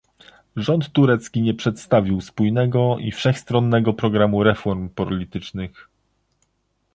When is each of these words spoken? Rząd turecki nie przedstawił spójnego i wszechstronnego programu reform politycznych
Rząd 0.55 0.91
turecki 0.91 1.41
nie 1.41 1.53
przedstawił 1.53 2.21
spójnego 2.21 2.97
i 2.99 3.11
wszechstronnego 3.11 3.93
programu 3.93 4.43
reform 4.43 4.89
politycznych 4.89 5.89